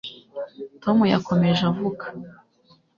[0.83, 2.05] Tom yakomeje avuga